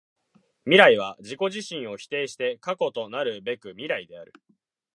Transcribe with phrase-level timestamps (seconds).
[0.65, 4.33] 未来は自己自身を否定して過去となるべく未来である。